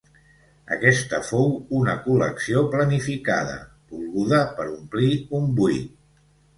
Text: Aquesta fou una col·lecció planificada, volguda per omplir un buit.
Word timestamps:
Aquesta 0.75 1.19
fou 1.27 1.53
una 1.81 1.95
col·lecció 2.07 2.65
planificada, 2.73 3.61
volguda 3.95 4.43
per 4.59 4.71
omplir 4.83 5.15
un 5.43 5.51
buit. 5.65 5.91